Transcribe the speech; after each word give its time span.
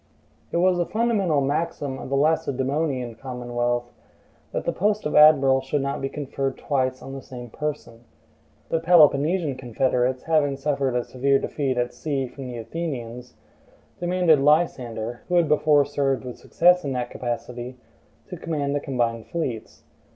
It 0.51 0.57
was 0.57 0.79
a 0.79 0.85
fundamental 0.87 1.41
maxim 1.41 1.99
of 1.99 2.09
the 2.09 2.15
Lacedaemonian 2.15 3.13
commonwealth, 3.13 3.93
that 4.51 4.65
the 4.65 4.71
post 4.73 5.05
of 5.05 5.15
admiral 5.15 5.61
should 5.61 5.83
not 5.83 6.01
be 6.01 6.09
conferred 6.09 6.57
twice 6.57 7.03
on 7.03 7.13
the 7.13 7.21
same 7.21 7.51
person. 7.51 8.03
The 8.69 8.79
Peloponnesian 8.79 9.57
confederates, 9.57 10.23
having 10.23 10.57
suffered 10.57 10.95
a 10.95 11.03
severe 11.03 11.37
defeat 11.37 11.77
at 11.77 11.93
sea 11.93 12.25
from 12.25 12.47
the 12.47 12.57
Athenians, 12.57 13.35
demanded 13.99 14.39
Lysander, 14.39 15.21
who 15.27 15.35
had 15.35 15.47
before 15.47 15.85
served 15.85 16.25
with 16.25 16.39
success 16.39 16.83
in 16.83 16.93
that 16.93 17.11
capacity, 17.11 17.77
to 18.29 18.37
command 18.37 18.73
the 18.73 18.79
combined 18.79 19.27
fleets. 19.27 19.83